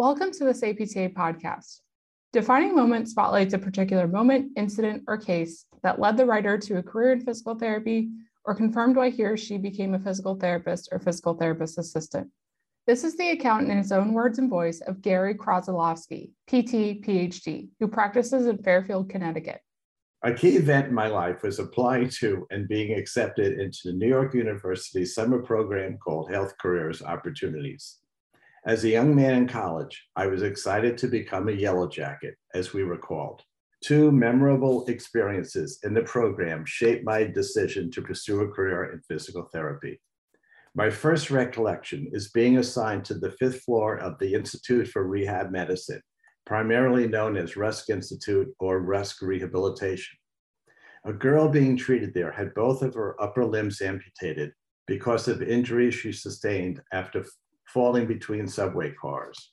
[0.00, 1.80] Welcome to this APTA podcast.
[2.32, 6.82] Defining Moment spotlights a particular moment, incident, or case that led the writer to a
[6.82, 8.08] career in physical therapy
[8.46, 12.30] or confirmed why he or she became a physical therapist or physical therapist assistant.
[12.86, 17.68] This is the account in his own words and voice of Gary Krasilovsky, PT, PhD,
[17.78, 19.60] who practices in Fairfield, Connecticut.
[20.24, 24.08] A key event in my life was applying to and being accepted into the New
[24.08, 27.98] York University summer program called Health Careers Opportunities.
[28.66, 32.74] As a young man in college, I was excited to become a Yellow Jacket, as
[32.74, 33.42] we were called.
[33.82, 39.48] Two memorable experiences in the program shaped my decision to pursue a career in physical
[39.50, 39.98] therapy.
[40.74, 45.50] My first recollection is being assigned to the fifth floor of the Institute for Rehab
[45.50, 46.02] Medicine,
[46.44, 50.18] primarily known as Rusk Institute or Rusk Rehabilitation.
[51.06, 54.52] A girl being treated there had both of her upper limbs amputated
[54.86, 57.24] because of injuries she sustained after
[57.72, 59.52] falling between subway cars.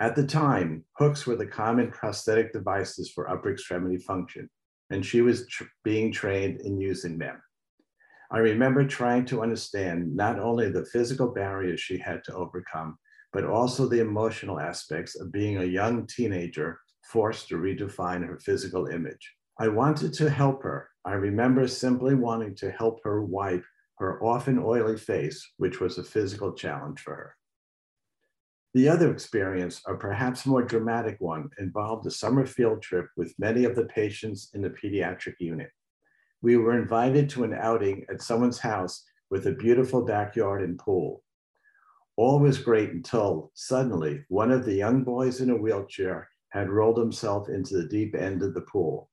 [0.00, 4.48] At the time, hooks were the common prosthetic devices for upper extremity function,
[4.90, 7.40] and she was tr being trained in using them.
[8.30, 12.96] I remember trying to understand not only the physical barriers she had to overcome,
[13.32, 16.78] but also the emotional aspects of being a young teenager
[17.12, 19.34] forced to redefine her physical image.
[19.58, 20.88] I wanted to help her.
[21.04, 23.64] I remember simply wanting to help her wipe
[24.00, 27.36] her often oily face, which was a physical challenge for her.
[28.72, 33.64] The other experience, a perhaps more dramatic one, involved a summer field trip with many
[33.64, 35.70] of the patients in the pediatric unit.
[36.40, 41.22] We were invited to an outing at someone's house with a beautiful backyard and pool.
[42.16, 46.98] All was great until suddenly one of the young boys in a wheelchair had rolled
[46.98, 49.10] himself into the deep end of the pool.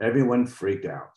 [0.00, 1.10] Everyone freaked out.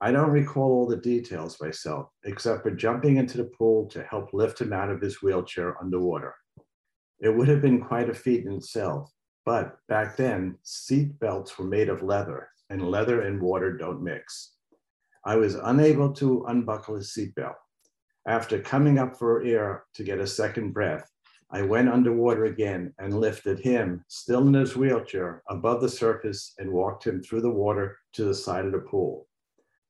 [0.00, 4.32] I don't recall all the details myself, except for jumping into the pool to help
[4.32, 6.34] lift him out of his wheelchair underwater.
[7.20, 9.10] It would have been quite a feat in itself,
[9.44, 14.52] but back then, seat belts were made of leather, and leather and water don't mix.
[15.24, 17.56] I was unable to unbuckle his seatbelt.
[18.28, 21.10] After coming up for air to get a second breath,
[21.50, 26.70] I went underwater again and lifted him, still in his wheelchair, above the surface and
[26.70, 29.27] walked him through the water to the side of the pool.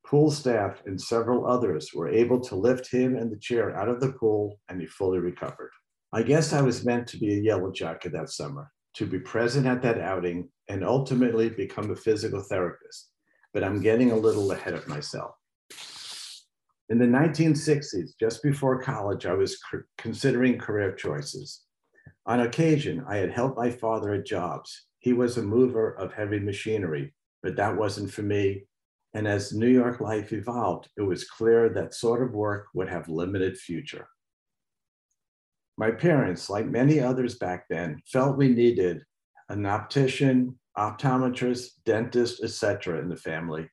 [0.08, 4.00] Pool staff and several others were able to lift him and the chair out of
[4.00, 5.70] the pool and he fully recovered.
[6.14, 9.66] I guess I was meant to be a yellow jacket that summer, to be present
[9.66, 13.10] at that outing and ultimately become a physical therapist,
[13.52, 15.32] but I'm getting a little ahead of myself.
[16.88, 19.58] In the 1960s, just before college, I was
[19.98, 21.64] considering career choices.
[22.25, 24.86] On occasion, I had helped my father at jobs.
[25.00, 28.68] He was a mover of heavy machinery, but that wasn't for me
[29.14, 33.08] and as New York life evolved, it was clear that sort of work would have
[33.08, 34.08] limited future.
[35.76, 39.02] My parents, like many others back then, felt we needed
[39.48, 43.00] an optician, optometrist, dentist, etc.
[43.00, 43.69] in the family.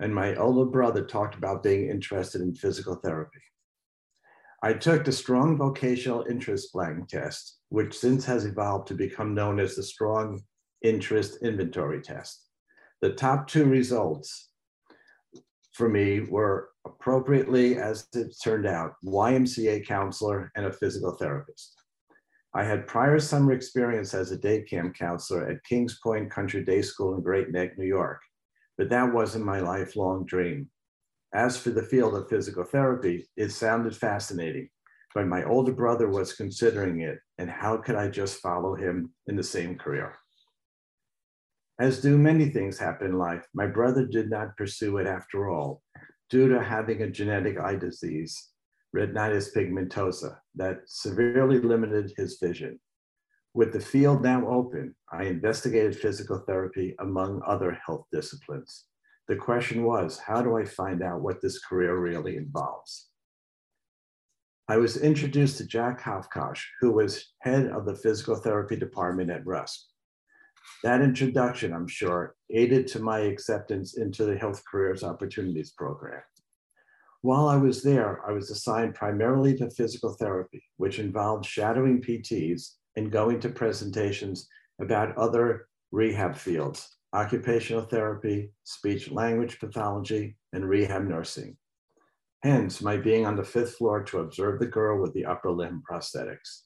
[0.00, 3.40] And my older brother talked about being interested in physical therapy.
[4.64, 9.60] I took the strong vocational interest blank test, which since has evolved to become known
[9.60, 10.40] as the strong
[10.82, 12.48] interest inventory test.
[13.00, 14.50] The top two results
[15.72, 21.74] for me were appropriately, as it turned out, YMCA counselor and a physical therapist.
[22.54, 26.82] I had prior summer experience as a day camp counselor at Kings Point Country Day
[26.82, 28.20] School in Great Neck, New York,
[28.76, 30.68] but that wasn't my lifelong dream.
[31.34, 34.68] As for the field of physical therapy, it sounded fascinating,
[35.14, 39.36] but my older brother was considering it, and how could I just follow him in
[39.36, 40.14] the same career?
[41.82, 45.82] As do many things happen in life, my brother did not pursue it after all,
[46.30, 48.50] due to having a genetic eye disease,
[48.96, 52.78] retinitis pigmentosa, that severely limited his vision.
[53.52, 58.84] With the field now open, I investigated physical therapy among other health disciplines.
[59.26, 63.08] The question was, how do I find out what this career really involves?
[64.68, 69.44] I was introduced to Jack Hofkosh, who was head of the physical therapy department at
[69.44, 69.80] Rusk.
[70.82, 76.22] That introduction, I'm sure, aided to my acceptance into the Health Careers Opportunities Program.
[77.22, 82.72] While I was there, I was assigned primarily to physical therapy, which involved shadowing PTs
[82.96, 84.48] and going to presentations
[84.80, 91.56] about other rehab fields, occupational therapy, speech language pathology, and rehab nursing.
[92.42, 95.82] Hence, my being on the fifth floor to observe the girl with the upper limb
[95.88, 96.62] prosthetics.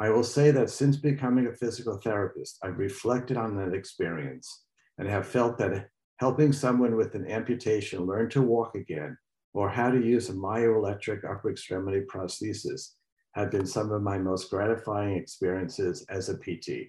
[0.00, 4.64] I will say that since becoming a physical therapist, I've reflected on that experience
[4.96, 5.88] and have felt that
[6.18, 9.18] helping someone with an amputation learn to walk again
[9.52, 12.94] or how to use a myoelectric upper extremity prosthesis
[13.34, 16.88] have been some of my most gratifying experiences as a PT.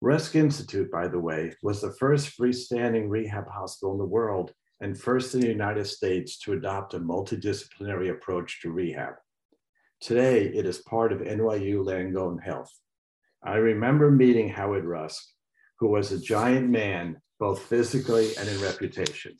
[0.00, 4.98] Rusk Institute, by the way, was the first freestanding rehab hospital in the world and
[4.98, 9.14] first in the United States to adopt a multidisciplinary approach to rehab.
[10.00, 12.72] Today, it is part of NYU Langone Health.
[13.42, 15.22] I remember meeting Howard Rusk,
[15.78, 19.36] who was a giant man, both physically and in reputation.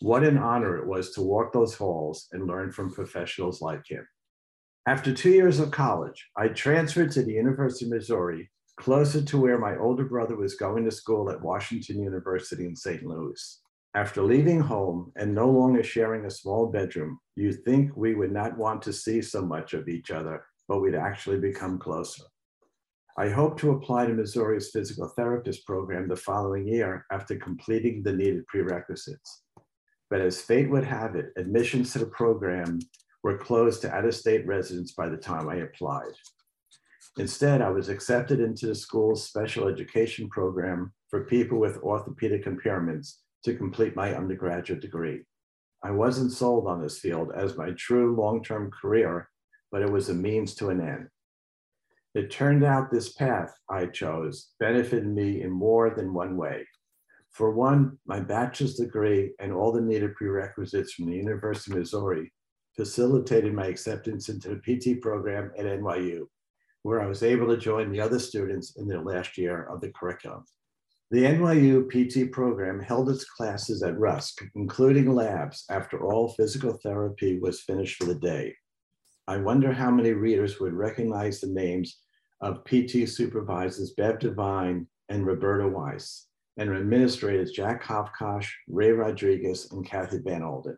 [0.00, 4.06] What an honor it was to walk those halls and learn from professionals like him.
[4.86, 9.58] After two years of college, I transferred to the University of Missouri closer to where
[9.58, 13.04] my older brother was going to school at Washington University in St.
[13.04, 13.60] Louis.
[13.96, 18.58] After leaving home and no longer sharing a small bedroom, you think we would not
[18.58, 22.24] want to see so much of each other, but we'd actually become closer.
[23.16, 28.12] I hope to apply to Missouri's physical therapist program the following year after completing the
[28.12, 29.44] needed prerequisites.
[30.10, 32.80] But as fate would have it, admissions to the program
[33.22, 36.12] were closed to out of state residents by the time I applied.
[37.16, 43.20] Instead, I was accepted into the school's special education program for people with orthopedic impairments
[43.46, 45.22] to complete my undergraduate degree.
[45.84, 49.30] I wasn't sold on this field as my true long term career,
[49.70, 51.06] but it was a means to an end.
[52.16, 56.66] It turned out this path I chose benefited me in more than one way.
[57.30, 62.32] For one, my bachelor's degree and all the needed prerequisites from the University of Missouri
[62.74, 66.26] facilitated my acceptance into the PT program at NYU
[66.82, 69.90] where I was able to join the other students in their last year of the
[69.90, 70.44] curriculum.
[71.12, 77.38] The NYU PT program held its classes at Rusk, including labs, after all physical therapy
[77.38, 78.56] was finished for the day.
[79.28, 82.00] I wonder how many readers would recognize the names
[82.40, 86.26] of PT supervisors Bev Devine and Roberta Weiss,
[86.56, 90.76] and administrators Jack Hofkosh, Ray Rodriguez, and Kathy Van Alden.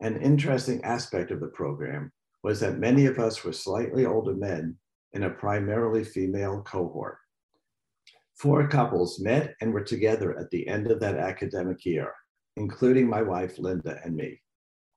[0.00, 2.10] An interesting aspect of the program
[2.42, 4.78] was that many of us were slightly older men
[5.12, 7.18] in a primarily female cohort.
[8.36, 12.12] Four couples met and were together at the end of that academic year,
[12.56, 14.42] including my wife, Linda, and me.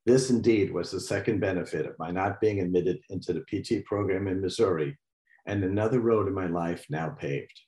[0.06, 4.28] This indeed was the second benefit of my not being admitted into the PT program
[4.28, 4.98] in Missouri
[5.46, 7.60] and another road in my life now paved.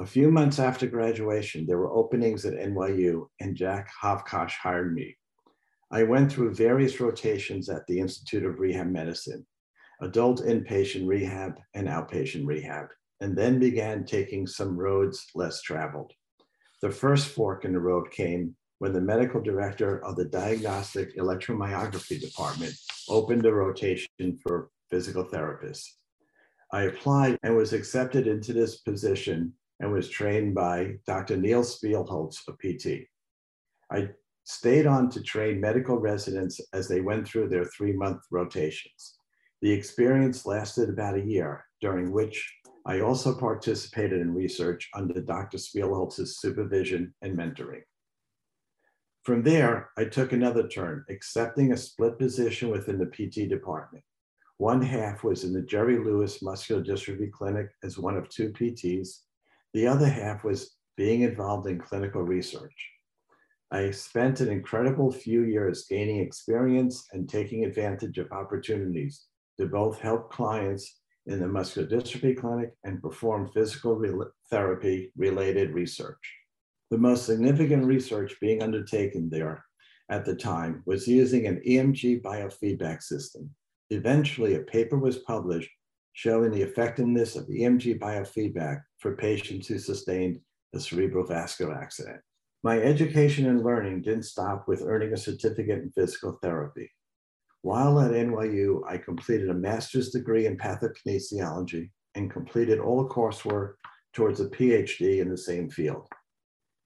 [0.00, 5.16] A few months after graduation, there were openings at NYU and Jack Hofkosh hired me.
[5.92, 9.46] I went through various rotations at the Institute of Rehab Medicine,
[10.00, 12.86] adult inpatient rehab and outpatient rehab,
[13.22, 16.12] and then began taking some roads less traveled.
[16.82, 22.20] The first fork in the road came when the medical director of the diagnostic electromyography
[22.20, 22.74] department
[23.08, 25.86] opened a rotation for physical therapists.
[26.72, 31.36] I applied and was accepted into this position and was trained by Dr.
[31.36, 33.06] Neil Spielholz, a PT.
[33.92, 34.08] I
[34.42, 39.14] stayed on to train medical residents as they went through their three month rotations.
[39.60, 42.52] The experience lasted about a year, during which
[42.84, 45.58] I also participated in research under Dr.
[45.58, 47.82] Spielholz's supervision and mentoring.
[49.22, 54.02] From there, I took another turn, accepting a split position within the PT department.
[54.58, 59.20] One half was in the Jerry Lewis Muscular Dystrophy Clinic as one of two PTs.
[59.74, 62.74] The other half was being involved in clinical research.
[63.70, 69.24] I spent an incredible few years gaining experience and taking advantage of opportunities
[69.58, 74.12] to both help clients in the muscular dystrophy clinic and perform physical re
[74.50, 76.34] therapy related research.
[76.90, 79.64] The most significant research being undertaken there
[80.10, 83.50] at the time was using an EMG biofeedback system.
[83.90, 85.70] Eventually, a paper was published
[86.12, 90.38] showing the effectiveness of EMG biofeedback for patients who sustained
[90.74, 92.20] a cerebrovascular accident.
[92.62, 96.90] My education and learning didn't stop with earning a certificate in physical therapy.
[97.62, 103.74] While at NYU, I completed a master's degree in pathokinesiology and completed all coursework
[104.12, 106.06] towards a PhD in the same field.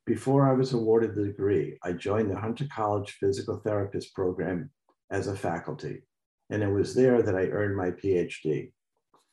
[0.05, 4.71] Before I was awarded the degree, I joined the Hunter College Physical Therapist program
[5.11, 6.03] as a faculty,
[6.51, 8.71] and it was there that I earned my PhD.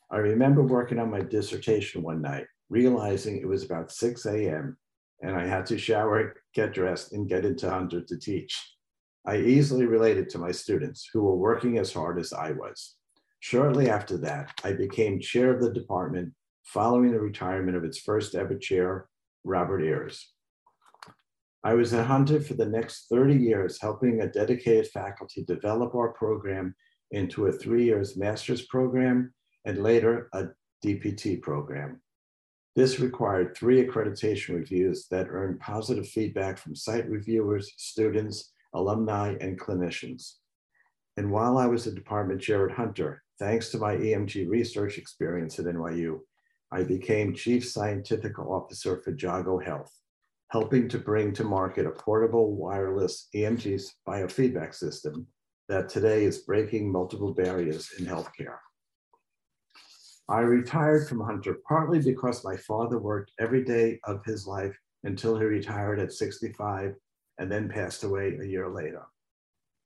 [0.10, 4.78] I remember working on my dissertation one night, realizing it was about 6 a.m.,
[5.22, 8.73] and I had to shower, get dressed, and get into Hunter to teach.
[9.26, 12.96] I easily related to my students who were working as hard as I was.
[13.40, 18.36] Shortly after that, I became chair of the department following the retirement of its first
[18.36, 19.08] ever chair,
[19.44, 20.34] Robert Ayers.
[21.64, 26.10] I was at Hunter for the next 30 years, helping a dedicated faculty develop our
[26.10, 26.76] program
[27.12, 30.48] into a three years master's program and later a
[30.86, 32.02] DPT program.
[32.76, 39.60] This required three accreditation reviews that earned positive feedback from site reviewers, students, alumni, and
[39.60, 40.34] clinicians.
[41.18, 45.60] And while I was a department chair at Hunter, thanks to my EMG research experience
[45.60, 46.20] at NYU,
[46.72, 49.92] I became Chief Scientific Officer for Jago Health,
[50.50, 55.28] helping to bring to market a portable wireless EMG biofeedback system
[55.70, 58.58] that today is breaking multiple barriers in healthcare.
[60.30, 65.38] I retired from Hunter partly because my father worked every day of his life until
[65.38, 66.96] he retired at 65
[67.38, 69.04] and then passed away a year later.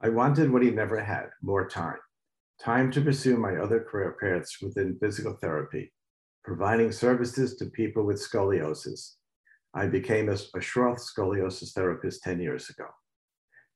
[0.02, 1.98] I wanted what he never had more time
[2.60, 5.94] time to pursue my other career paths within physical therapy,
[6.44, 9.14] providing services to people with scoliosis.
[9.74, 12.88] I became a, a Schroth scoliosis therapist 10 years ago,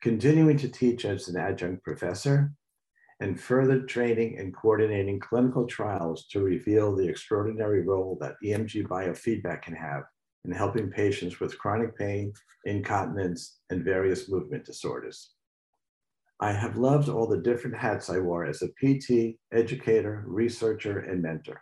[0.02, 2.52] continuing to teach as an adjunct professor
[3.20, 9.62] and further training and coordinating clinical trials to reveal the extraordinary role that EMG biofeedback
[9.62, 10.04] can have
[10.46, 12.34] in helping patients with chronic pain,
[12.66, 15.32] incontinence, and various movement disorders.
[16.40, 21.22] I have loved all the different hats I wore as a PT, educator, researcher, and
[21.22, 21.62] mentor.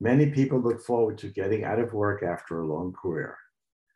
[0.00, 3.36] Many people look forward to getting out of work after a long career.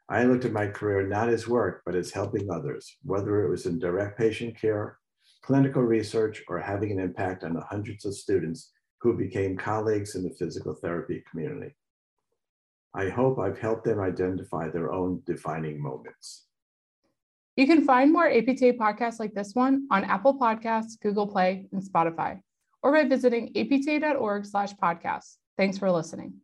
[0.09, 3.67] I looked at my career not as work, but as helping others, whether it was
[3.67, 4.99] in direct patient care,
[5.43, 10.25] clinical research, or having an impact on the hundreds of students who became colleagues in
[10.25, 11.75] the physical therapy community.
[12.95, 16.47] I hope I've helped them identify their own defining moments.
[17.57, 21.83] You can find more APTA podcasts like this one on Apple Podcasts, Google Play, and
[21.83, 22.41] Spotify,
[22.83, 25.37] or by visiting apta.org slash podcasts.
[25.57, 26.35] Thanks for listening.